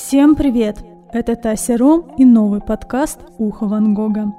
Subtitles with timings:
[0.00, 0.76] Всем привет!
[1.12, 4.32] Это Тася Ром и новый подкаст «Ухо Ван Гога».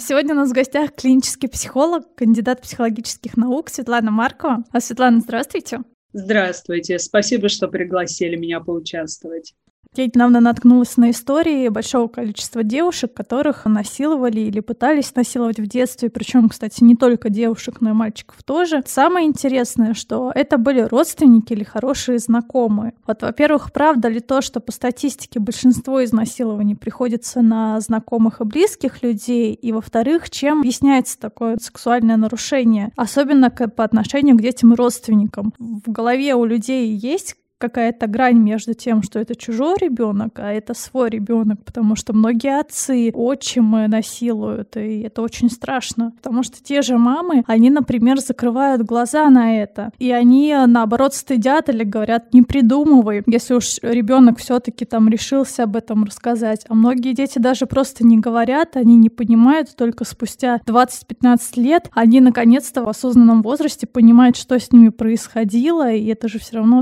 [0.00, 4.62] Сегодня у нас в гостях клинический психолог, кандидат психологических наук Светлана Маркова.
[4.70, 5.80] А Светлана, здравствуйте.
[6.12, 9.54] Здравствуйте, спасибо, что пригласили меня поучаствовать.
[9.96, 16.10] Я недавно наткнулась на истории большого количества девушек, которых насиловали или пытались насиловать в детстве,
[16.10, 18.82] причем, кстати, не только девушек, но и мальчиков тоже.
[18.84, 22.92] Самое интересное, что это были родственники или хорошие знакомые.
[23.06, 29.02] Вот, во-первых, правда ли то, что по статистике большинство изнасилований приходится на знакомых и близких
[29.02, 35.54] людей, и, во-вторых, чем объясняется такое сексуальное нарушение, особенно по отношению к детям и родственникам.
[35.58, 40.74] В голове у людей есть какая-то грань между тем, что это чужой ребенок, а это
[40.74, 46.82] свой ребенок, потому что многие отцы, отчимы насилуют, и это очень страшно, потому что те
[46.82, 52.42] же мамы, они, например, закрывают глаза на это, и они, наоборот, стыдят или говорят, не
[52.42, 56.64] придумывай, если уж ребенок все-таки там решился об этом рассказать.
[56.68, 62.20] А многие дети даже просто не говорят, они не понимают, только спустя 20-15 лет они
[62.20, 66.78] наконец-то в осознанном возрасте понимают, что с ними происходило, и это же все равно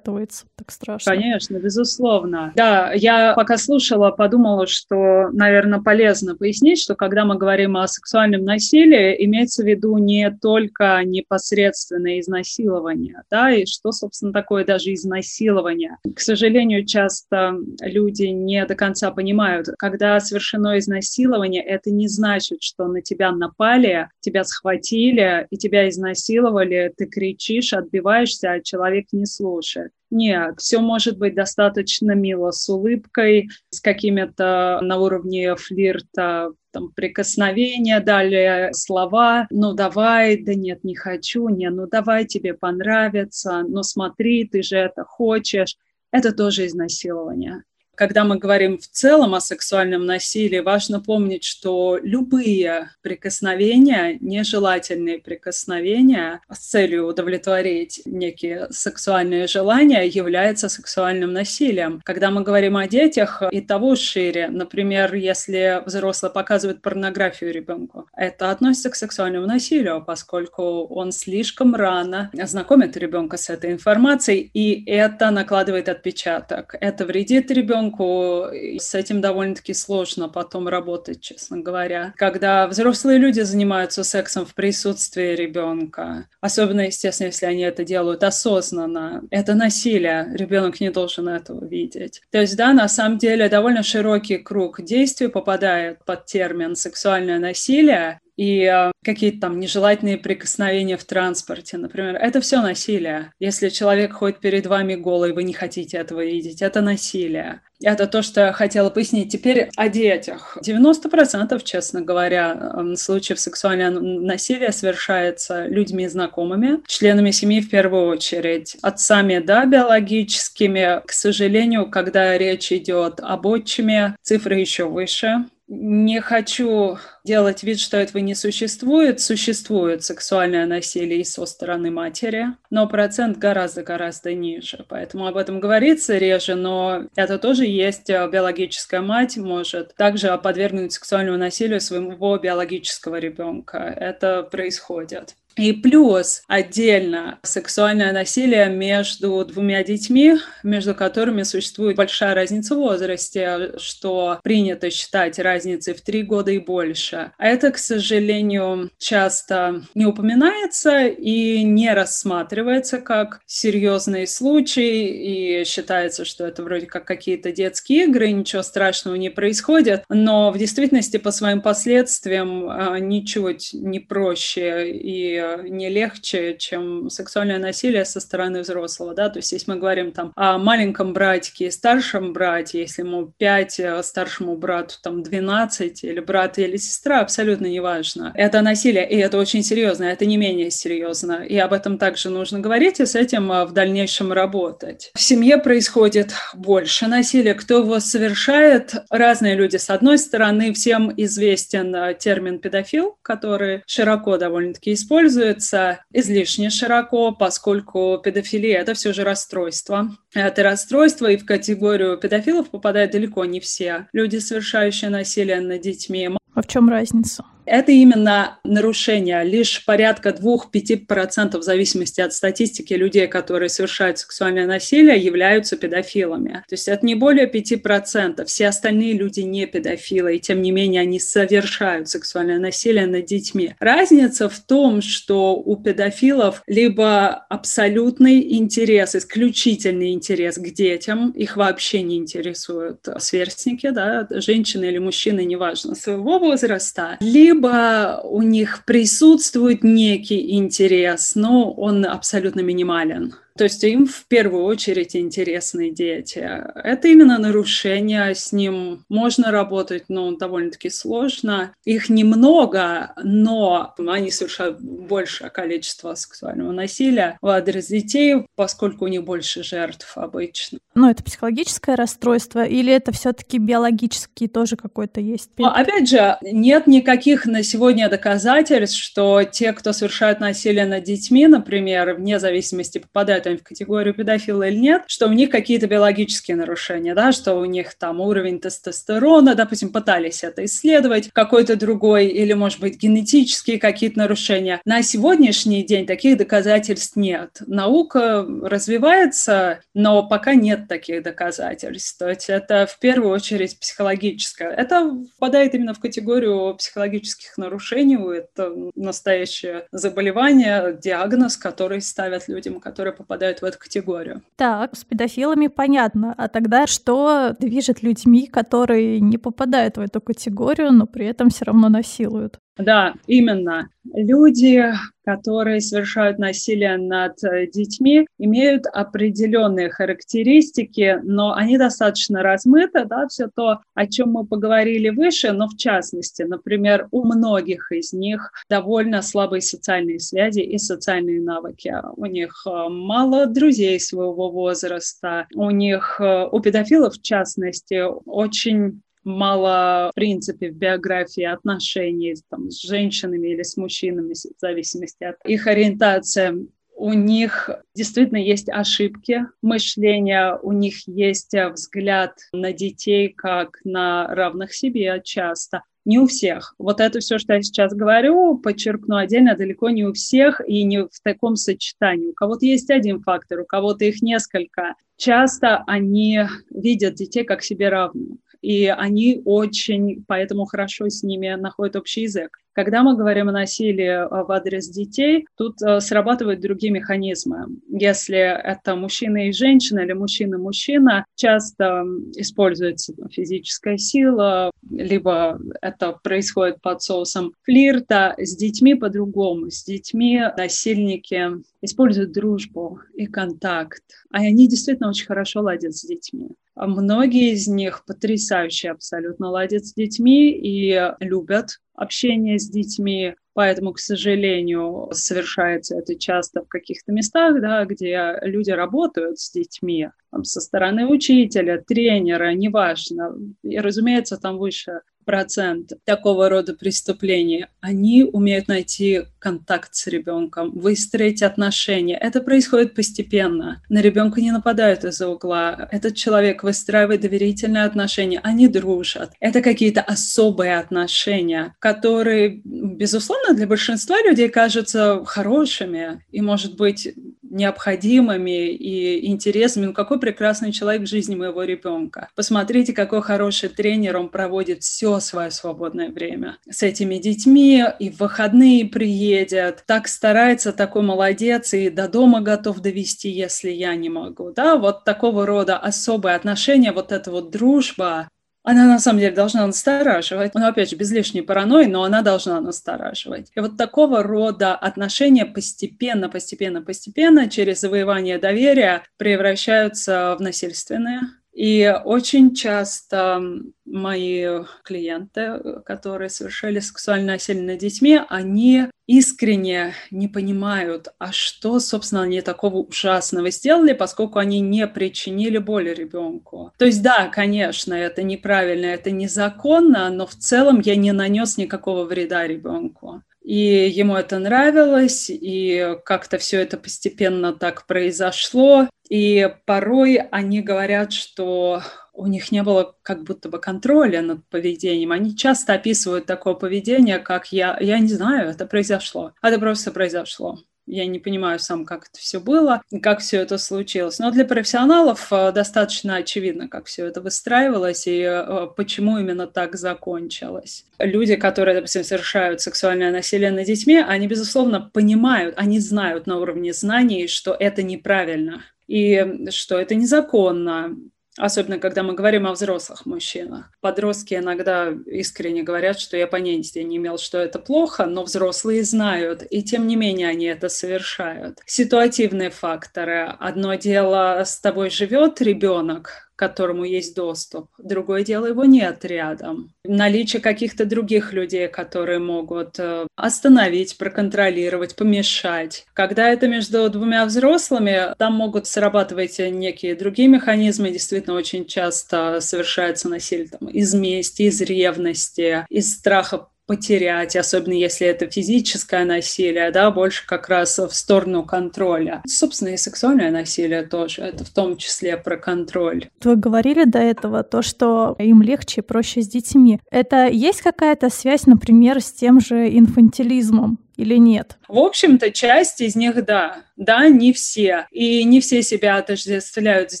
[0.22, 0.46] отпечатывается.
[0.56, 1.12] Так страшно.
[1.12, 2.52] Конечно, безусловно.
[2.54, 8.44] Да, я пока слушала, подумала, что, наверное, полезно пояснить, что когда мы говорим о сексуальном
[8.44, 15.98] насилии, имеется в виду не только непосредственное изнасилование, да, и что, собственно, такое даже изнасилование.
[16.14, 22.86] К сожалению, часто люди не до конца понимают, когда совершено изнасилование, это не значит, что
[22.86, 29.92] на тебя напали, тебя схватили и тебя изнасиловали, ты кричишь, отбиваешься, а человек не слушает.
[30.12, 37.98] Нет, все может быть достаточно мило, с улыбкой, с какими-то на уровне флирта, там, прикосновения,
[37.98, 44.46] далее слова, ну давай, да нет, не хочу, не, ну давай, тебе понравится, ну смотри,
[44.46, 45.78] ты же это хочешь.
[46.10, 47.64] Это тоже изнасилование.
[47.94, 56.40] Когда мы говорим в целом о сексуальном насилии, важно помнить, что любые прикосновения, нежелательные прикосновения
[56.50, 62.00] с целью удовлетворить некие сексуальные желания являются сексуальным насилием.
[62.02, 68.50] Когда мы говорим о детях, и того шире, например, если взрослый показывает порнографию ребенку, это
[68.50, 75.30] относится к сексуальному насилию, поскольку он слишком рано знакомит ребенка с этой информацией, и это
[75.30, 76.74] накладывает отпечаток.
[76.80, 82.14] Это вредит ребенку, и с этим довольно-таки сложно потом работать, честно говоря.
[82.16, 89.24] Когда взрослые люди занимаются сексом в присутствии ребенка, особенно, естественно, если они это делают осознанно,
[89.30, 92.22] это насилие, ребенок не должен этого видеть.
[92.30, 98.20] То есть, да, на самом деле довольно широкий круг действий попадает под термин сексуальное насилие,
[98.36, 103.32] и э, какие-то там нежелательные прикосновения в транспорте, например, это все насилие.
[103.38, 107.60] Если человек ходит перед вами голый, вы не хотите этого видеть, это насилие.
[107.82, 109.32] Это то, что я хотела пояснить.
[109.32, 110.56] Теперь о детях.
[110.64, 118.76] 90%, честно говоря, случаев сексуального насилия совершается людьми знакомыми, членами семьи в первую очередь.
[118.82, 121.02] Отцами, да, биологическими.
[121.04, 125.46] К сожалению, когда речь идет об отчиме, цифры еще выше.
[125.74, 129.22] Не хочу делать вид, что этого не существует.
[129.22, 134.84] Существует сексуальное насилие и со стороны матери, но процент гораздо-гораздо ниже.
[134.86, 138.10] Поэтому об этом говорится реже, но это тоже есть.
[138.10, 143.78] Биологическая мать может также подвергнуть сексуальному насилию своего биологического ребенка.
[143.78, 145.36] Это происходит.
[145.56, 153.72] И плюс отдельно сексуальное насилие между двумя детьми, между которыми существует большая разница в возрасте,
[153.78, 157.32] что принято считать разницей в три года и больше.
[157.38, 166.46] Это, к сожалению, часто не упоминается и не рассматривается как серьезный случай, и считается, что
[166.46, 171.60] это вроде как какие-то детские игры, ничего страшного не происходит, но в действительности по своим
[171.60, 179.28] последствиям а, ничего не проще и не легче, чем сексуальное насилие со стороны взрослого, да,
[179.28, 183.80] то есть если мы говорим там о маленьком братике и старшем брате, если ему 5,
[183.80, 188.32] а старшему брату там 12, или брат или сестра, абсолютно неважно.
[188.34, 192.60] Это насилие, и это очень серьезно, это не менее серьезно, и об этом также нужно
[192.60, 195.10] говорить, и с этим а, в дальнейшем работать.
[195.14, 199.76] В семье происходит больше насилия, кто его совершает, разные люди.
[199.76, 208.20] С одной стороны, всем известен термин педофил, который широко довольно-таки используется, используется излишне широко, поскольку
[208.22, 210.10] педофилия– это все же расстройство.
[210.34, 216.30] Это расстройство, и в категорию педофилов попадают далеко не все люди, совершающие насилие над детьми.
[216.54, 217.44] А в чем разница?
[217.64, 219.44] Это именно нарушение.
[219.44, 226.64] Лишь порядка 2-5% в зависимости от статистики людей, которые совершают сексуальное насилие, являются педофилами.
[226.68, 228.44] То есть это не более 5%.
[228.46, 233.74] Все остальные люди не педофилы, и тем не менее они совершают сексуальное насилие над детьми.
[233.78, 242.02] Разница в том, что у педофилов либо абсолютный интерес, исключительный интерес к детям, их вообще
[242.02, 249.84] не интересуют сверстники, да, женщины или мужчины, неважно, своего возраста, либо либо у них присутствует
[249.84, 253.34] некий интерес, но он абсолютно минимален.
[253.56, 256.38] То есть им в первую очередь интересны дети.
[256.74, 261.74] Это именно нарушение, с ним можно работать, но довольно-таки сложно.
[261.84, 269.24] Их немного, но они совершают большее количество сексуального насилия в адрес детей, поскольку у них
[269.24, 270.78] больше жертв обычно.
[270.94, 275.50] Ну, это психологическое расстройство или это все-таки биологический тоже какой-то есть?
[275.58, 281.46] Но, опять же, нет никаких на сегодня доказательств, что те, кто совершают насилие над детьми,
[281.46, 286.56] например, вне зависимости попадают попадают в категорию педофила или нет, что у них какие-то биологические
[286.56, 292.52] нарушения, да, что у них там уровень тестостерона, допустим, пытались это исследовать, какой-то другой, или,
[292.52, 294.80] может быть, генетические какие-то нарушения.
[294.84, 297.62] На сегодняшний день таких доказательств нет.
[297.66, 302.18] Наука развивается, но пока нет таких доказательств.
[302.18, 304.68] То есть это в первую очередь психологическое.
[304.68, 313.12] Это впадает именно в категорию психологических нарушений, это настоящее заболевание, диагноз, который ставят людям, которые
[313.12, 314.42] попадают попадают в эту категорию.
[314.56, 316.34] Так, с педофилами понятно.
[316.36, 321.64] А тогда что движет людьми, которые не попадают в эту категорию, но при этом все
[321.64, 322.58] равно насилуют?
[322.78, 323.90] Да, именно.
[324.14, 324.82] Люди,
[325.26, 333.48] которые совершают насилие над э, детьми, имеют определенные характеристики, но они достаточно размыты, да, все
[333.54, 339.20] то, о чем мы поговорили выше, но в частности, например, у многих из них довольно
[339.20, 341.94] слабые социальные связи и социальные навыки.
[342.16, 349.02] У них э, мало друзей своего возраста, у них, э, у педофилов в частности, очень
[349.24, 355.36] мало, в принципе, в биографии отношений там, с женщинами или с мужчинами, в зависимости от
[355.44, 356.66] их ориентации.
[356.94, 364.74] У них действительно есть ошибки мышления, у них есть взгляд на детей как на равных
[364.74, 365.82] себе часто.
[366.04, 366.74] Не у всех.
[366.78, 371.04] Вот это все, что я сейчас говорю, подчеркну отдельно, далеко не у всех и не
[371.04, 372.30] в таком сочетании.
[372.30, 374.94] У кого-то есть один фактор, у кого-то их несколько.
[375.16, 381.96] Часто они видят детей как себе равных и они очень поэтому хорошо с ними находят
[381.96, 382.58] общий язык.
[382.74, 387.66] Когда мы говорим о насилии э, в адрес детей, тут э, срабатывают другие механизмы.
[387.88, 392.04] Если это мужчина и женщина или мужчина и мужчина, часто
[392.36, 398.34] используется физическая сила, либо это происходит под соусом флирта.
[398.38, 399.70] С детьми по-другому.
[399.70, 404.02] С детьми насильники используют дружбу и контакт.
[404.30, 406.48] А они действительно очень хорошо ладят с детьми.
[406.74, 413.98] Многие из них потрясающе абсолютно ладят с детьми и любят общение с детьми, поэтому, к
[413.98, 420.60] сожалению, совершается это часто в каких-то местах, да, где люди работают с детьми, там, со
[420.60, 423.36] стороны учителя, тренера, неважно.
[423.62, 431.42] И, разумеется, там выше процент такого рода преступлений, они умеют найти контакт с ребенком, выстроить
[431.42, 432.16] отношения.
[432.16, 433.82] Это происходит постепенно.
[433.88, 435.88] На ребенка не нападают из-за угла.
[435.90, 439.32] Этот человек выстраивает доверительные отношения, они дружат.
[439.40, 447.14] Это какие-то особые отношения, которые, безусловно, традиционно для большинства людей кажутся хорошими и, может быть,
[447.42, 449.86] необходимыми и интересными.
[449.86, 452.28] Ну, какой прекрасный человек в жизни моего ребенка.
[452.34, 458.20] Посмотрите, какой хороший тренер, он проводит все свое свободное время с этими детьми, и в
[458.20, 464.52] выходные приедет, так старается, такой молодец, и до дома готов довести, если я не могу.
[464.52, 468.28] Да, вот такого рода особые отношения, вот эта вот дружба,
[468.62, 470.54] она на самом деле должна настораживать.
[470.54, 473.50] Ну, опять же, без лишней паранойи, но она должна настораживать.
[473.54, 481.20] И вот такого рода отношения постепенно, постепенно, постепенно через завоевание доверия превращаются в насильственные.
[481.52, 483.42] И очень часто
[483.84, 484.46] мои
[484.84, 492.40] клиенты, которые совершали сексуальное насилие над детьми, они искренне не понимают, а что, собственно, они
[492.40, 496.72] такого ужасного сделали, поскольку они не причинили боли ребенку.
[496.78, 502.04] То есть, да, конечно, это неправильно, это незаконно, но в целом я не нанес никакого
[502.04, 503.22] вреда ребенку.
[503.44, 508.88] И ему это нравилось, и как-то все это постепенно так произошло.
[509.08, 511.82] И порой они говорят, что
[512.12, 515.12] у них не было как будто бы контроля над поведением.
[515.12, 519.32] Они часто описывают такое поведение, как я, я не знаю, это произошло.
[519.42, 520.58] Это просто произошло.
[520.86, 524.18] Я не понимаю сам, как это все было, как все это случилось.
[524.18, 529.76] Но для профессионалов э, достаточно очевидно, как все это выстраивалось и э, почему именно так
[529.76, 530.84] закончилось.
[530.98, 536.72] Люди, которые, допустим, совершают сексуальное насилие над детьми, они, безусловно, понимают, они знают на уровне
[536.72, 540.96] знаний, что это неправильно и что это незаконно,
[541.38, 543.70] Особенно, когда мы говорим о взрослых мужчинах.
[543.80, 549.42] Подростки иногда искренне говорят, что я понятия не имел, что это плохо, но взрослые знают,
[549.48, 551.60] и тем не менее они это совершают.
[551.64, 553.34] Ситуативные факторы.
[553.38, 557.68] Одно дело, с тобой живет ребенок, которому есть доступ.
[557.78, 559.70] Другое дело, его нет рядом.
[559.84, 565.86] Наличие каких-то других людей, которые могут э, остановить, проконтролировать, помешать.
[565.94, 570.90] Когда это между двумя взрослыми, там могут срабатывать некие другие механизмы.
[570.90, 578.06] Действительно, очень часто совершается насилие там, из мести, из ревности, из страха потерять, особенно если
[578.06, 582.22] это физическое насилие, да, больше как раз в сторону контроля.
[582.26, 586.08] Собственно, и сексуальное насилие тоже, это в том числе про контроль.
[586.22, 589.80] Вы говорили до этого то, что им легче и проще с детьми.
[589.90, 593.78] Это есть какая-то связь, например, с тем же инфантилизмом?
[594.02, 594.58] Или нет?
[594.68, 596.64] В общем-то, часть из них да.
[596.76, 597.86] Да, не все.
[597.90, 600.00] И не все себя отождествляют с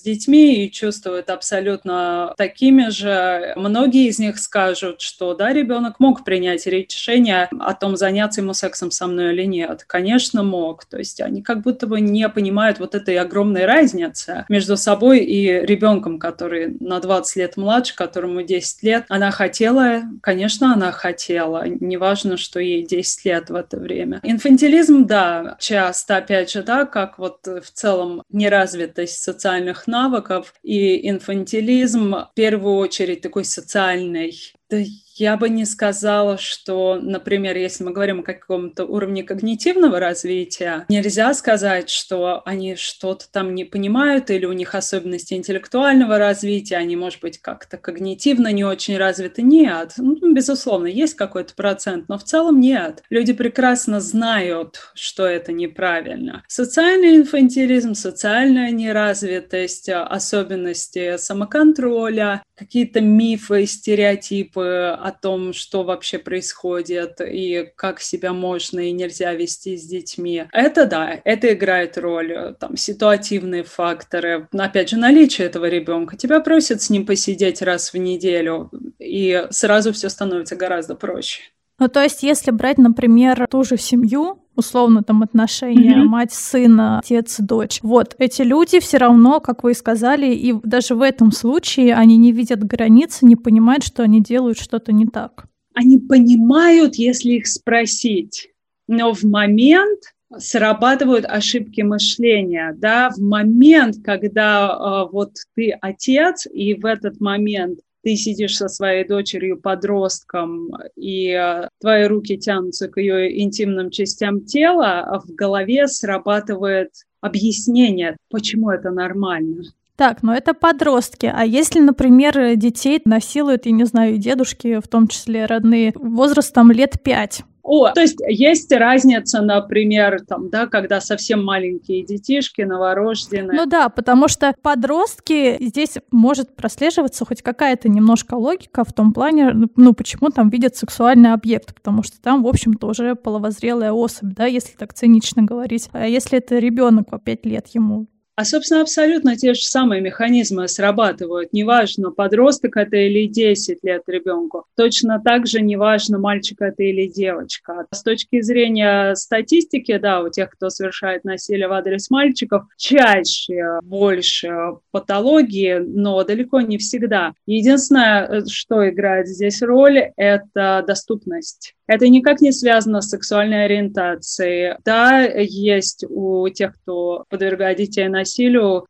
[0.00, 3.52] детьми и чувствуют абсолютно такими же.
[3.56, 8.90] Многие из них скажут, что да, ребенок мог принять решение о том, заняться ему сексом
[8.90, 9.84] со мной или нет.
[9.86, 10.84] Конечно, мог.
[10.86, 15.64] То есть они как будто бы не понимают вот этой огромной разницы между собой и
[15.64, 19.04] ребенком, который на 20 лет младше, которому 10 лет.
[19.08, 21.64] Она хотела, конечно, она хотела.
[21.68, 23.91] Неважно, что ей 10 лет в это время.
[24.22, 32.10] Инфантилизм, да, часто, опять же, да, как вот в целом неразвитость социальных навыков и инфантилизм,
[32.12, 34.34] в первую очередь, такой социальный.
[34.72, 34.78] Да
[35.14, 41.34] я бы не сказала, что, например, если мы говорим о каком-то уровне когнитивного развития, нельзя
[41.34, 47.20] сказать, что они что-то там не понимают или у них особенности интеллектуального развития, они, может
[47.20, 49.42] быть, как-то когнитивно не очень развиты.
[49.42, 53.02] Нет, ну, безусловно, есть какой-то процент, но в целом нет.
[53.10, 56.42] Люди прекрасно знают, что это неправильно.
[56.48, 67.70] Социальный инфантилизм, социальная неразвитость, особенности самоконтроля, какие-то мифы, стереотипы о том, что вообще происходит и
[67.76, 70.44] как себя можно и нельзя вести с детьми.
[70.52, 72.54] Это да, это играет роль.
[72.58, 74.48] Там ситуативные факторы.
[74.52, 76.16] Но опять же, наличие этого ребенка.
[76.16, 81.42] Тебя просят с ним посидеть раз в неделю, и сразу все становится гораздо проще.
[81.82, 86.04] Ну, то есть, если брать, например, ту же семью, условно там отношения mm-hmm.
[86.04, 90.94] мать сына отец дочь вот эти люди все равно как вы и сказали и даже
[90.94, 95.46] в этом случае они не видят границы не понимают что они делают что-то не так
[95.72, 98.50] они понимают если их спросить
[98.88, 100.00] но в момент
[100.38, 107.80] срабатывают ошибки мышления, да, в момент, когда э, вот ты отец, и в этот момент
[108.02, 114.44] ты сидишь со своей дочерью, подростком, и э, твои руки тянутся к ее интимным частям
[114.44, 116.90] тела, а в голове срабатывает
[117.20, 119.62] объяснение, почему это нормально.
[119.96, 121.30] Так, но это подростки.
[121.32, 127.02] А если, например, детей насилуют, я не знаю, дедушки, в том числе родные, возрастом лет
[127.02, 133.56] пять, О, то есть есть разница, например, там, да, когда совсем маленькие детишки, новорожденные.
[133.56, 139.52] Ну да, потому что подростки, здесь может прослеживаться хоть какая-то немножко логика в том плане,
[139.76, 144.46] ну почему там видят сексуальный объект, потому что там, в общем-то, уже половозрелая особь, да,
[144.46, 145.88] если так цинично говорить.
[145.92, 148.08] А если это ребенок по пять лет ему,
[148.42, 151.52] а, собственно, абсолютно те же самые механизмы срабатывают.
[151.52, 154.64] Неважно, подросток это или 10 лет ребенку.
[154.76, 157.86] Точно так же неважно, мальчик это или девочка.
[157.92, 164.50] С точки зрения статистики, да, у тех, кто совершает насилие в адрес мальчиков, чаще больше
[164.90, 167.34] патологии, но далеко не всегда.
[167.46, 171.74] Единственное, что играет здесь роль, это доступность.
[171.92, 174.76] Это никак не связано с сексуальной ориентацией.
[174.84, 178.31] Да, есть у тех, кто подвергает детей насилию,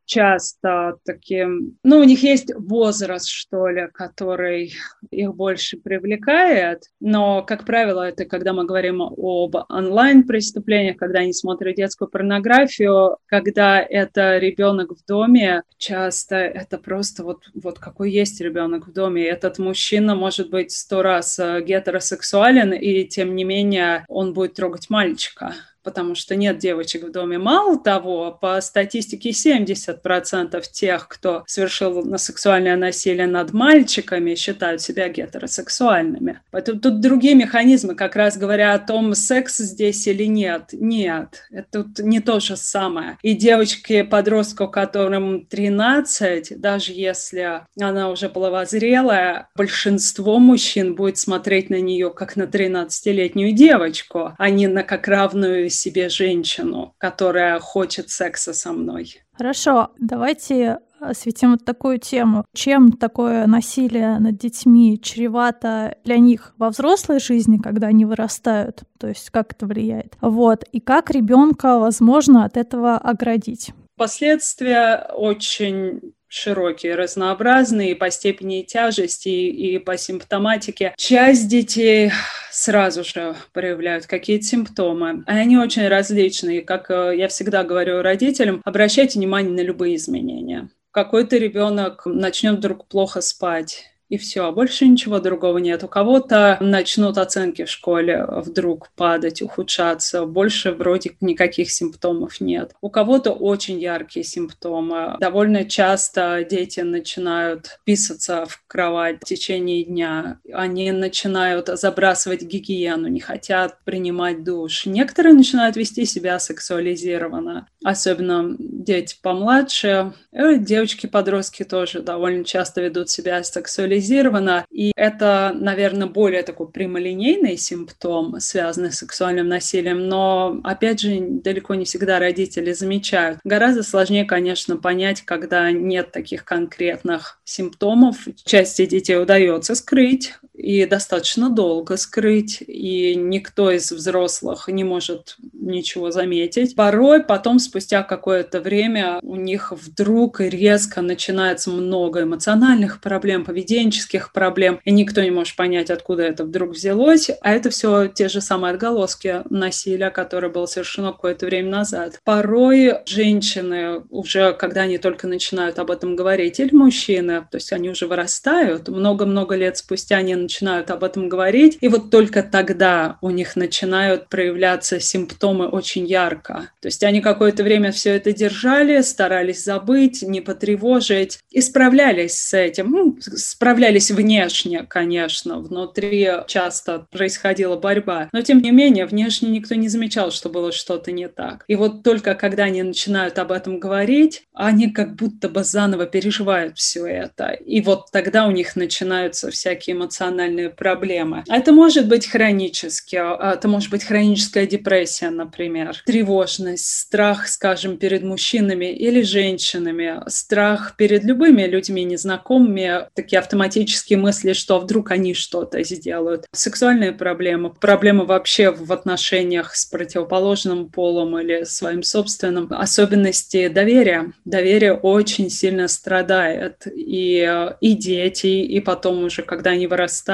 [0.05, 4.73] часто таким, ну, у них есть возраст, что ли, который
[5.11, 11.77] их больше привлекает, но, как правило, это когда мы говорим об онлайн-преступлениях, когда они смотрят
[11.77, 18.87] детскую порнографию, когда это ребенок в доме, часто это просто вот, вот какой есть ребенок
[18.87, 19.27] в доме.
[19.27, 24.91] Этот мужчина может быть сто раз э, гетеросексуален, и тем не менее он будет трогать
[24.91, 27.39] мальчика потому что нет девочек в доме.
[27.39, 35.09] Мало того, по статистике 70% тех, кто совершил на сексуальное насилие над мальчиками, считают себя
[35.09, 36.41] гетеросексуальными.
[36.51, 40.71] Поэтому тут другие механизмы, как раз говоря о том, секс здесь или нет.
[40.73, 43.19] Нет, это тут не то же самое.
[43.23, 51.81] И девочки, подростку, которым 13, даже если она уже половозрелая, большинство мужчин будет смотреть на
[51.81, 58.55] нее как на 13-летнюю девочку, а не на как равную себе женщину, которая хочет секса
[58.55, 59.23] со мной.
[59.33, 62.45] Хорошо, давайте осветим вот такую тему.
[62.55, 68.83] Чем такое насилие над детьми чревато для них во взрослой жизни, когда они вырастают?
[68.99, 70.17] То есть как это влияет?
[70.21, 70.65] Вот.
[70.73, 73.73] И как ребенка возможно от этого оградить?
[73.97, 80.95] Последствия очень широкие, разнообразные по степени тяжести и по симптоматике.
[80.97, 82.11] Часть детей
[82.51, 85.25] сразу же проявляют какие-то симптомы.
[85.27, 86.63] И они очень различные.
[86.63, 90.71] Как э, я всегда говорю родителям, обращайте внимание на любые изменения.
[90.91, 95.85] Какой-то ребенок начнет вдруг плохо спать, и все, больше ничего другого нет.
[95.85, 102.75] У кого-то начнут оценки в школе вдруг падать, ухудшаться, больше вроде никаких симптомов нет.
[102.83, 105.17] У кого-то очень яркие симптомы.
[105.19, 113.21] Довольно часто дети начинают писаться в кровать в течение дня, они начинают забрасывать гигиену, не
[113.21, 114.85] хотят принимать душ.
[114.85, 120.13] Некоторые начинают вести себя сексуализированно, особенно дети помладше.
[120.33, 128.41] И девочки-подростки тоже довольно часто ведут себя сексуализированно и это, наверное, более такой прямолинейный симптом,
[128.41, 133.39] связанный с сексуальным насилием, но, опять же, далеко не всегда родители замечают.
[133.45, 138.17] Гораздо сложнее, конечно, понять, когда нет таких конкретных симптомов.
[138.45, 146.13] Части детей удается скрыть, и достаточно долго скрыть, и никто из взрослых не может ничего
[146.13, 146.77] заметить.
[146.77, 154.79] Порой потом, спустя какое-то время, у них вдруг резко начинается много эмоциональных проблем, поведенческих проблем,
[154.85, 157.29] и никто не может понять, откуда это вдруг взялось.
[157.41, 162.21] А это все те же самые отголоски насилия, которое было совершено какое-то время назад.
[162.23, 167.91] Порой женщины уже, когда они только начинают об этом говорить, или мужчины, то есть они
[167.91, 170.52] уже вырастают, много-много лет спустя они начинают
[170.91, 176.71] об этом говорить, и вот только тогда у них начинают проявляться симптомы очень ярко.
[176.81, 182.55] То есть они какое-то время все это держали, старались забыть, не потревожить и справлялись с
[182.55, 182.91] этим.
[182.91, 189.89] Ну, справлялись внешне, конечно, внутри часто происходила борьба, но тем не менее внешне никто не
[189.89, 191.65] замечал, что было что-то не так.
[191.69, 196.79] И вот только когда они начинают об этом говорить, они как будто бы заново переживают
[196.79, 197.51] все это.
[197.51, 200.42] И вот тогда у них начинаются всякие эмоциональные
[200.77, 201.45] проблемы.
[201.49, 208.23] Это может быть хронически, а это может быть хроническая депрессия, например, тревожность, страх, скажем, перед
[208.23, 215.83] мужчинами или женщинами, страх перед любыми людьми незнакомыми, такие автоматические мысли, что вдруг они что-то
[215.83, 216.47] сделают.
[216.53, 224.33] Сексуальные проблемы, проблемы вообще в отношениях с противоположным полом или своим собственным, особенности доверия.
[224.45, 226.87] Доверие очень сильно страдает.
[226.87, 230.32] И, и дети, и потом уже, когда они вырастают,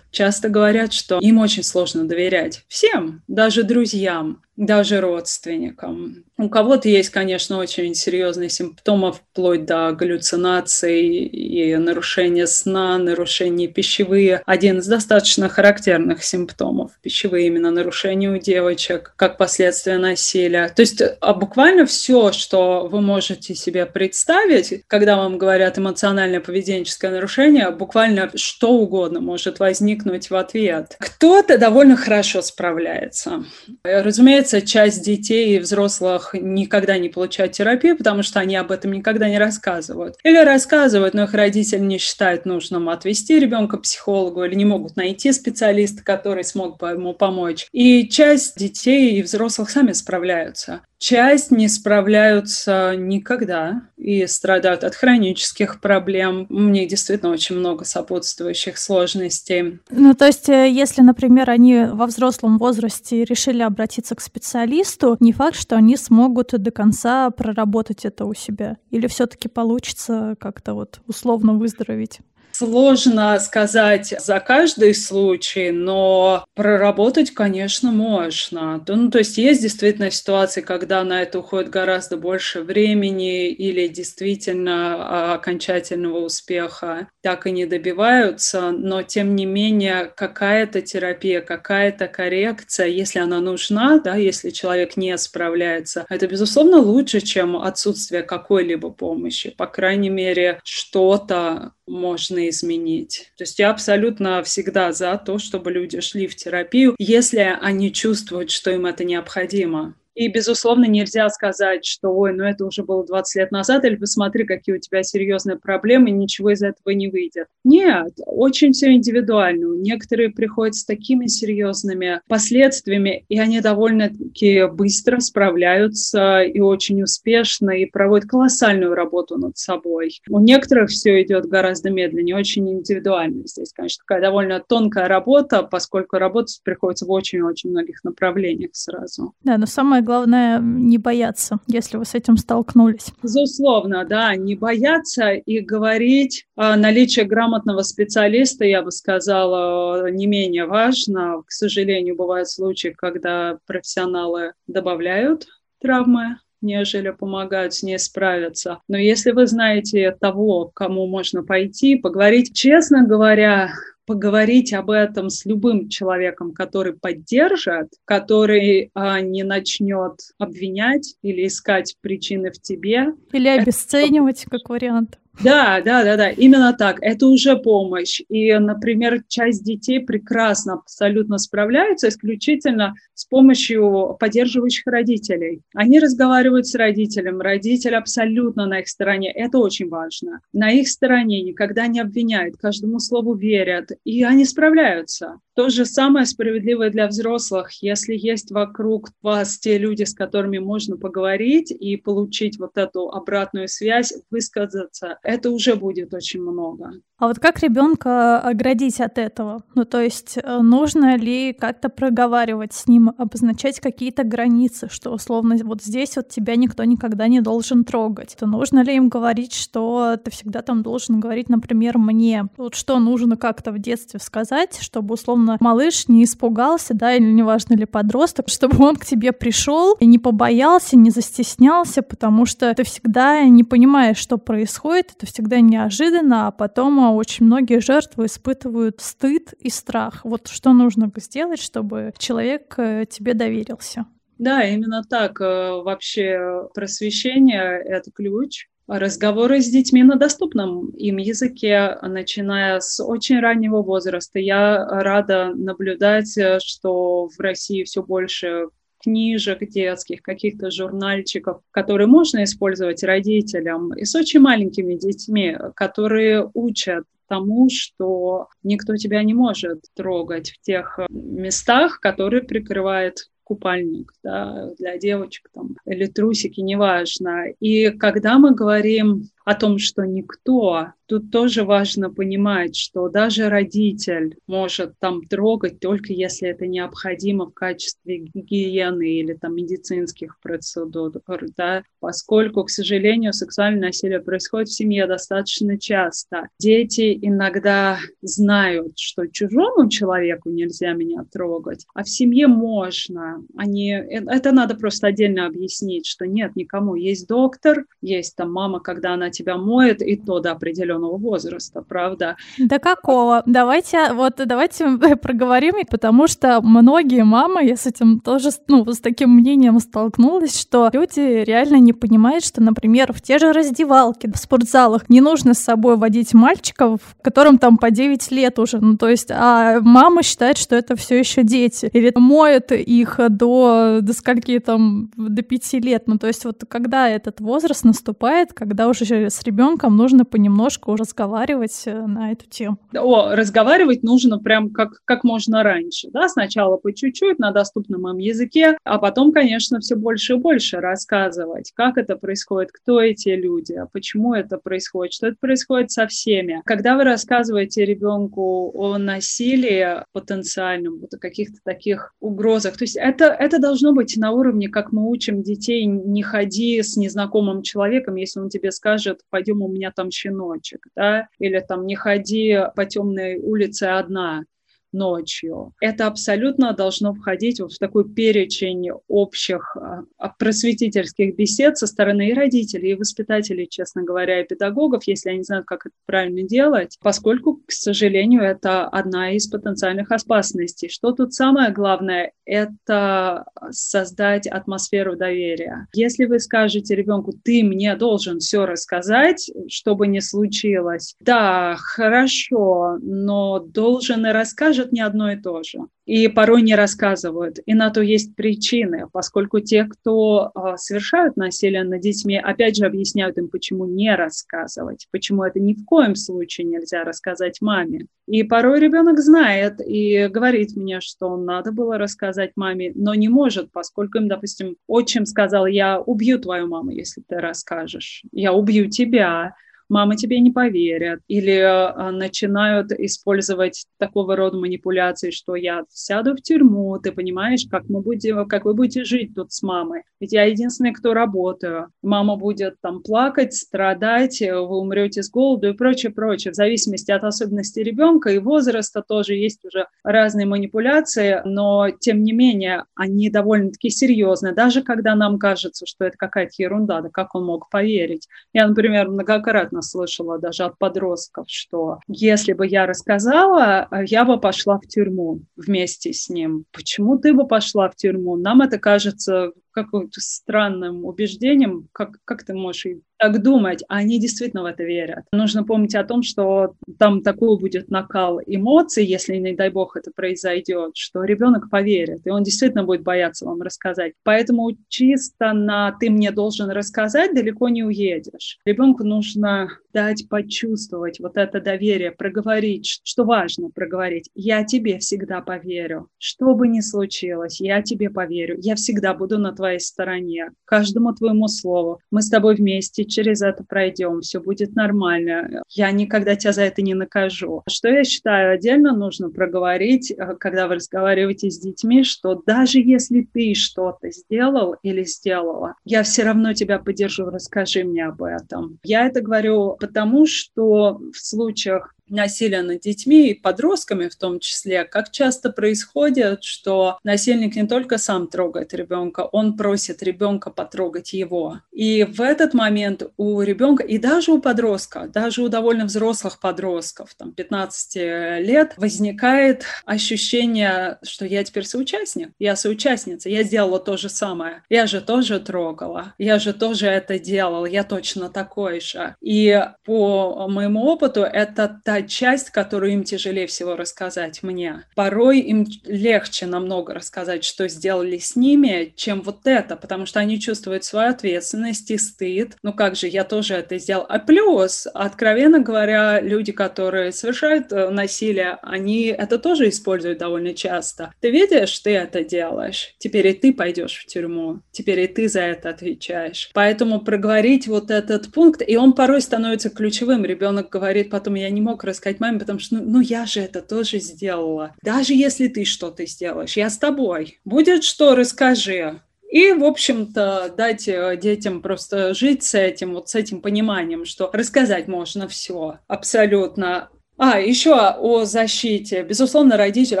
[0.10, 2.64] часто говорят, что им очень сложно доверять.
[2.68, 6.24] Всем, даже друзьям даже родственникам.
[6.36, 14.42] У кого-то есть, конечно, очень серьезные симптомы, вплоть до галлюцинаций и нарушения сна, нарушения пищевые.
[14.44, 20.68] Один из достаточно характерных симптомов– пищевые именно нарушения у девочек, как последствия насилия.
[20.68, 27.10] То есть а буквально все, что вы можете себе представить, когда вам говорят эмоциональное поведенческое
[27.10, 30.96] нарушение, буквально что угодно может возникнуть в ответ.
[30.98, 33.44] Кто-то довольно хорошо справляется.
[33.82, 39.28] Разумеется, часть детей и взрослых никогда не получают терапию, потому что они об этом никогда
[39.28, 40.16] не рассказывают.
[40.24, 44.96] Или рассказывают, но их родители не считают нужным отвести ребенка к психологу или не могут
[44.96, 47.66] найти специалиста, который смог бы ему помочь.
[47.72, 50.80] И часть детей и взрослых сами справляются.
[51.00, 56.46] Часть не справляются никогда и страдают от хронических проблем.
[56.50, 59.80] Них действительно очень много сопутствующих сложностей.
[59.88, 65.32] Ну, то есть, э, если, например, они во взрослом возрасте решили обратиться к специалисту, не
[65.32, 68.76] факт, что они смогут до конца проработать это у себя.
[68.90, 72.20] Или все-таки получится как-то вот условно выздороветь?
[72.52, 78.84] Сложно сказать за каждый случай, но проработать, конечно, можно.
[78.86, 84.96] Ну, то есть есть действительно ситуации, когда на это уходит гораздо больше времени или действительно
[84.98, 92.86] а, окончательного успеха так и не добиваются, но тем не менее какая-то терапия, какая-то коррекция,
[92.86, 99.50] если она нужна, да, если человек не справляется, это, безусловно, лучше, чем отсутствие какой-либо помощи.
[99.56, 103.32] По крайней мере, что-то можно изменить.
[103.36, 108.50] То есть я абсолютно всегда за то, чтобы люди шли в терапию, если они чувствуют,
[108.50, 109.94] что им это необходимо.
[110.14, 114.44] И, безусловно, нельзя сказать, что, ой, ну это уже было 20 лет назад, или посмотри,
[114.44, 117.46] какие у тебя серьезные проблемы, ничего из этого не выйдет.
[117.64, 119.76] Нет, очень все индивидуально.
[119.76, 127.86] Некоторые приходят с такими серьезными последствиями, и они довольно-таки быстро справляются и очень успешно, и
[127.86, 130.20] проводят колоссальную работу над собой.
[130.28, 133.46] У некоторых все идет гораздо медленнее, очень индивидуально.
[133.46, 139.34] Здесь, конечно, такая довольно тонкая работа, поскольку работать приходится в очень-очень многих направлениях сразу.
[139.42, 143.12] Да, но самое самое главное не бояться, если вы с этим столкнулись.
[143.22, 146.46] Безусловно, да, не бояться и говорить.
[146.56, 151.42] А, наличие грамотного специалиста, я бы сказала, не менее важно.
[151.46, 155.46] К сожалению, бывают случаи, когда профессионалы добавляют
[155.80, 158.80] травмы нежели помогают с ней справиться.
[158.86, 163.70] Но если вы знаете того, к кому можно пойти, поговорить, честно говоря,
[164.10, 171.94] поговорить об этом с любым человеком, который поддержит, который а, не начнет обвинять или искать
[172.00, 173.14] причины в тебе.
[173.30, 174.58] Или обесценивать, это...
[174.58, 175.20] как вариант.
[175.42, 176.98] Да, да, да, да, именно так.
[177.00, 178.20] Это уже помощь.
[178.28, 185.62] И, например, часть детей прекрасно, абсолютно справляются исключительно с помощью поддерживающих родителей.
[185.74, 189.32] Они разговаривают с родителем, родитель абсолютно на их стороне.
[189.32, 190.40] Это очень важно.
[190.52, 195.40] На их стороне никогда не обвиняют, каждому слову верят, и они справляются.
[195.54, 197.72] То же самое справедливое для взрослых.
[197.82, 203.68] Если есть вокруг вас те люди, с которыми можно поговорить и получить вот эту обратную
[203.68, 206.92] связь, высказаться, это уже будет очень много.
[207.20, 209.62] А вот как ребенка оградить от этого?
[209.74, 215.54] Ну, то есть э, нужно ли как-то проговаривать с ним, обозначать какие-то границы, что условно
[215.62, 218.34] вот здесь вот тебя никто никогда не должен трогать?
[218.38, 222.46] То нужно ли им говорить, что ты всегда там должен говорить, например, мне?
[222.56, 227.74] Вот что нужно как-то в детстве сказать, чтобы условно малыш не испугался, да, или неважно
[227.74, 232.82] ли подросток, чтобы он к тебе пришел и не побоялся, не застеснялся, потому что ты
[232.84, 239.52] всегда не понимаешь, что происходит, это всегда неожиданно, а потом очень многие жертвы испытывают стыд
[239.58, 240.20] и страх.
[240.24, 244.06] Вот что нужно сделать, чтобы человек э, тебе доверился?
[244.38, 245.38] Да, именно так.
[245.40, 248.68] Э, вообще просвещение— это ключ.
[248.86, 254.38] Разговоры с детьми на доступном им языке, начиная с очень раннего возраста.
[254.38, 258.68] Я рада наблюдать, э, что в России все больше
[259.02, 267.04] книжек детских, каких-то журнальчиков, которые можно использовать родителям, и с очень маленькими детьми, которые учат
[267.28, 274.96] тому, что никто тебя не может трогать в тех местах, которые прикрывает купальник да, для
[274.96, 277.46] девочек там, или трусики, неважно.
[277.58, 284.36] И когда мы говорим о том, что никто тут тоже важно понимать, что даже родитель
[284.46, 291.10] может там трогать только если это необходимо в качестве гигиены или там медицинских процедур,
[291.56, 296.46] да, поскольку, к сожалению, сексуальное насилие происходит в семье достаточно часто.
[296.60, 303.42] Дети иногда знают, что чужому человеку нельзя меня трогать, а в семье можно.
[303.56, 306.94] Они, э, это надо просто отдельно объяснить, что нет, никому.
[306.94, 312.36] Есть доктор, есть там мама, когда она тебя моет, и то до определенного возраста, правда?
[312.58, 313.42] До какого?
[313.46, 319.30] Давайте, вот давайте проговорим, потому что многие мамы, я с этим тоже, ну, с таким
[319.30, 325.08] мнением столкнулась, что люди реально не понимают, что, например, в те же раздевалки, в спортзалах
[325.08, 329.30] не нужно с собой водить мальчиков, которым там по 9 лет уже, ну, то есть,
[329.30, 335.10] а мама считает, что это все еще дети, или моет их до, до скольки там,
[335.16, 339.96] до 5 лет, ну, то есть, вот когда этот возраст наступает, когда уже с ребенком
[339.96, 342.78] нужно понемножку разговаривать э, на эту тему?
[342.94, 346.08] О, разговаривать нужно прям как, как можно раньше.
[346.12, 346.28] Да?
[346.28, 351.72] Сначала по чуть-чуть на доступном им языке, а потом, конечно, все больше и больше рассказывать,
[351.74, 356.62] как это происходит, кто эти люди, а почему это происходит, что это происходит со всеми.
[356.64, 363.24] Когда вы рассказываете ребенку о насилии потенциальном, вот о каких-то таких угрозах, то есть это,
[363.26, 368.40] это должно быть на уровне, как мы учим детей, не ходи с незнакомым человеком, если
[368.40, 373.36] он тебе скажет, пойдем, у меня там щеночек да, или там не ходи по темной
[373.38, 374.44] улице одна
[374.92, 375.72] ночью.
[375.80, 382.92] Это абсолютно должно входить в такой перечень общих а, просветительских бесед со стороны и родителей,
[382.92, 387.72] и воспитателей, честно говоря, и педагогов, если они знают, как это правильно делать, поскольку, к
[387.72, 390.88] сожалению, это одна из потенциальных опасностей.
[390.88, 392.32] Что тут самое главное?
[392.44, 395.86] Это создать атмосферу доверия.
[395.94, 402.98] Если вы скажете ребенку, ты мне должен все рассказать, что бы ни случилось, да, хорошо,
[403.00, 405.78] но должен и расскажет, скажет не одно и то же.
[406.06, 407.58] И порой не рассказывают.
[407.66, 412.86] И на то есть причины, поскольку те, кто э, совершают насилие над детьми, опять же
[412.86, 418.06] объясняют им, почему не рассказывать, почему это ни в коем случае нельзя рассказать маме.
[418.26, 423.70] И порой ребенок знает и говорит мне, что надо было рассказать маме, но не может,
[423.72, 429.54] поскольку им, допустим, отчим сказал, я убью твою маму, если ты расскажешь, я убью тебя,
[429.90, 436.42] мама тебе не поверят, или э, начинают использовать такого рода манипуляции, что я сяду в
[436.42, 440.04] тюрьму, ты понимаешь, как мы будем, как вы будете жить тут с мамой.
[440.20, 441.88] Ведь я единственный, кто работаю.
[442.02, 446.52] Мама будет там плакать, страдать, вы умрете с голоду и прочее, прочее.
[446.52, 452.32] В зависимости от особенностей ребенка и возраста тоже есть уже разные манипуляции, но тем не
[452.32, 454.54] менее они довольно-таки серьезные.
[454.54, 458.28] Даже когда нам кажется, что это какая-то ерунда, да как он мог поверить.
[458.52, 464.38] Я, например, многократно неоднократно слышала даже от подростков, что если бы я рассказала, я бы
[464.38, 466.64] пошла в тюрьму вместе с ним.
[466.72, 468.36] Почему ты бы пошла в тюрьму?
[468.36, 472.86] Нам это кажется каким-то странным убеждением, как, как ты можешь
[473.20, 475.24] так думать, а они действительно в это верят.
[475.32, 480.10] Нужно помнить о том, что там такой будет накал эмоций, если, не дай бог, это
[480.10, 484.14] произойдет, что ребенок поверит, и он действительно будет бояться вам рассказать.
[484.24, 488.58] Поэтому чисто на «ты мне должен рассказать» далеко не уедешь.
[488.64, 494.30] Ребенку нужно дать почувствовать вот это доверие, проговорить, что важно проговорить.
[494.34, 496.08] Я тебе всегда поверю.
[496.18, 498.56] Что бы ни случилось, я тебе поверю.
[498.60, 500.50] Я всегда буду на твоей стороне.
[500.64, 502.00] Каждому твоему слову.
[502.10, 506.80] Мы с тобой вместе через это пройдем, все будет нормально, я никогда тебя за это
[506.80, 507.62] не накажу.
[507.68, 513.28] Что я считаю, отдельно нужно проговорить, э, когда вы разговариваете с детьми, что даже если
[513.32, 518.78] ты что-то сделал или сделала, я все равно тебя поддержу, расскажи мне об этом.
[518.82, 524.84] Я это говорю потому, что в случаях насилия над детьми и подростками в том числе,
[524.84, 531.60] как часто происходит, что насильник не только сам трогает ребенка, он просит ребенка потрогать его.
[531.72, 537.14] И в этот момент у ребенка, и даже у подростка, даже у довольно взрослых подростков,
[537.14, 537.96] там 15
[538.44, 544.86] лет, возникает ощущение, что я теперь соучастник, я соучастница, я сделала то же самое, я
[544.86, 549.14] же тоже трогала, я же тоже это делала, я точно такой же.
[549.20, 554.84] И по моему опыту это та часть, которую им тяжелее всего рассказать мне.
[554.94, 560.40] Порой им легче намного рассказать, что сделали с ними, чем вот это, потому что они
[560.40, 562.56] чувствуют свою ответственность и стыд.
[562.62, 564.06] Ну как же, я тоже это сделал.
[564.08, 571.12] А плюс, откровенно говоря, люди, которые совершают э, насилие, они это тоже используют довольно часто.
[571.20, 575.40] Ты видишь, ты это делаешь, теперь и ты пойдешь в тюрьму, теперь и ты за
[575.40, 576.50] это отвечаешь.
[576.54, 580.24] Поэтому проговорить вот этот пункт, и он порой становится ключевым.
[580.24, 583.60] Ребенок говорит потом, я не мог рассказать маме, потому что, ну, ну я же это
[583.60, 584.74] тоже сделала.
[584.82, 587.38] Даже если ты что-то сделаешь, я с тобой.
[587.44, 589.00] Будет что, расскажи.
[589.30, 594.28] И, в общем-то, дать э, детям просто жить с этим, вот с этим пониманием, что
[594.32, 596.90] рассказать можно все, абсолютно.
[597.22, 599.02] А, еще о защите.
[599.02, 600.00] Безусловно, родителю,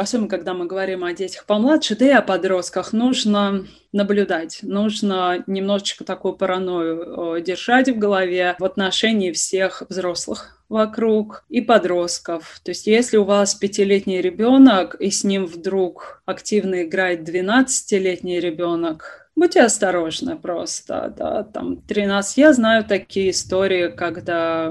[0.00, 4.60] особенно когда мы говорим о детях помладше, да и о подростках, нужно наблюдать.
[4.62, 12.58] Нужно немножечко такую паранойю держать в голове в отношении всех взрослых вокруг и подростков.
[12.64, 19.29] То есть если у вас пятилетний ребенок, и с ним вдруг активно играет 12-летний ребенок,
[19.40, 22.36] Будьте осторожны просто, да, там 13.
[22.36, 24.70] Я знаю такие истории, когда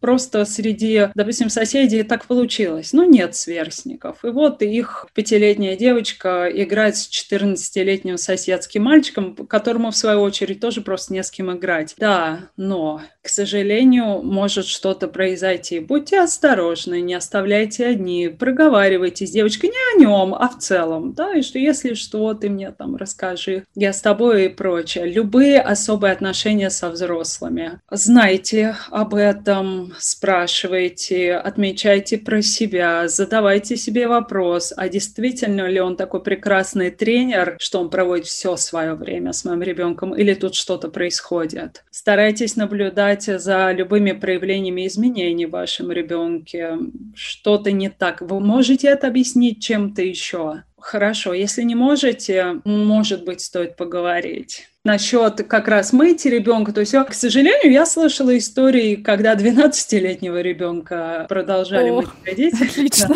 [0.00, 4.24] просто среди, допустим, соседей так получилось, ну, нет сверстников.
[4.24, 10.80] И вот их пятилетняя девочка играет с 14-летним соседским мальчиком, которому, в свою очередь, тоже
[10.80, 11.94] просто не с кем играть.
[11.98, 15.78] Да, но, к сожалению, может что-то произойти.
[15.78, 21.34] Будьте осторожны, не оставляйте одни, проговаривайте с девочкой не о нем, а в целом, да,
[21.36, 25.06] и что если что, ты мне там расскажи я с тобой и прочее.
[25.06, 27.80] Любые особые отношения со взрослыми.
[27.90, 36.22] Знайте об этом, спрашивайте, отмечайте про себя, задавайте себе вопрос, а действительно ли он такой
[36.22, 41.84] прекрасный тренер, что он проводит все свое время с моим ребенком, или тут что-то происходит.
[41.90, 46.78] Старайтесь наблюдать за любыми проявлениями изменений в вашем ребенке.
[47.14, 48.20] Что-то не так.
[48.22, 50.62] Вы можете это объяснить чем-то еще?
[50.78, 54.68] Хорошо, если не можете, может быть, стоит поговорить.
[54.84, 61.26] Насчет как раз мыть ребенка, то есть, к сожалению, я слышала истории, когда 12-летнего ребенка
[61.28, 62.66] продолжали О, мыть родители.
[62.66, 63.14] Отлично.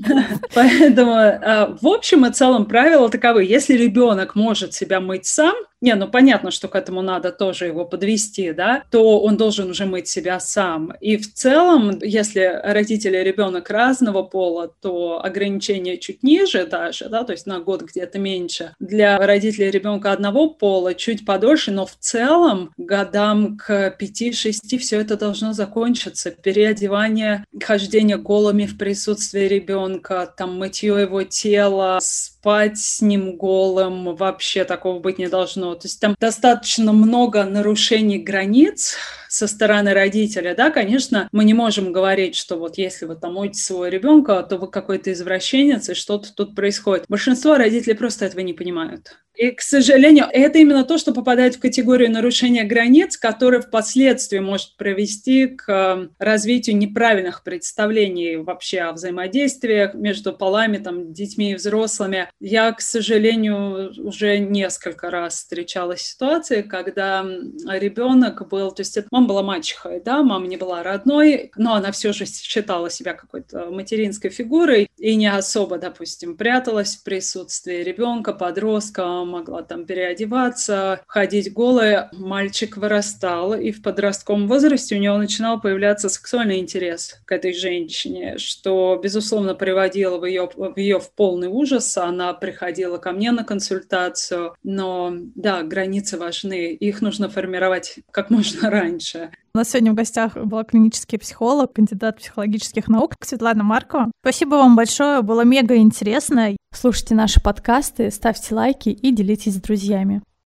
[0.54, 3.44] Поэтому, а, в общем и целом, правила таковы.
[3.44, 7.86] Если ребенок может себя мыть сам, не, ну понятно, что к этому надо тоже его
[7.86, 10.92] подвести, да, то он должен уже мыть себя сам.
[11.00, 17.32] И в целом, если родители ребенок разного пола, то ограничения чуть ниже даже, да, то
[17.32, 18.74] есть на год где-то меньше.
[18.78, 25.16] Для родителей ребенка одного пола чуть подольше, но в целом годам к 5-6 все это
[25.16, 26.30] должно закончиться.
[26.30, 29.89] Переодевание, хождение голыми в присутствии ребенка,
[30.36, 31.98] там мытье его тела,
[32.40, 35.74] спать с ним голым, вообще такого быть не должно.
[35.74, 38.96] То есть там достаточно много нарушений границ
[39.28, 43.62] со стороны родителя, да, конечно, мы не можем говорить, что вот если вы там моете
[43.62, 47.04] своего ребенка, то вы какой-то извращенец, и что-то тут происходит.
[47.08, 49.18] Большинство родителей просто этого не понимают.
[49.36, 54.76] И, к сожалению, это именно то, что попадает в категорию нарушения границ, которое впоследствии может
[54.76, 62.29] привести к э, развитию неправильных представлений вообще о взаимодействиях между полами, там, детьми и взрослыми.
[62.38, 67.22] Я, к сожалению, уже несколько раз встречалась ситуации, когда
[67.66, 72.12] ребенок был, то есть мама была мачехой, да, мама не была родной, но она все
[72.12, 79.24] же считала себя какой-то материнской фигурой и не особо, допустим, пряталась в присутствии ребенка, подростка,
[79.24, 82.08] могла там переодеваться, ходить голая.
[82.12, 88.38] Мальчик вырастал, и в подростковом возрасте у него начинал появляться сексуальный интерес к этой женщине,
[88.38, 91.96] что, безусловно, приводило в ее, в ее в полный ужас.
[92.20, 98.68] Она приходила ко мне на консультацию, но да, границы важны, их нужно формировать как можно
[98.70, 99.30] раньше.
[99.54, 104.12] У нас сегодня в гостях была клинический психолог, кандидат психологических наук Светлана Маркова.
[104.20, 106.54] Спасибо вам большое, было мега интересно.
[106.74, 110.20] Слушайте наши подкасты, ставьте лайки и делитесь с друзьями.